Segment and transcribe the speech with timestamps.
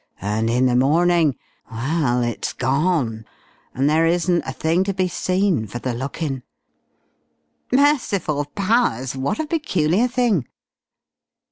[0.19, 1.35] And in the morning
[1.71, 3.23] well, it's gone,
[3.75, 6.41] and there isn't a thing to be seen for the lookin'!"
[7.71, 9.15] "Merciful powers!
[9.15, 10.47] What a peculiar thing!"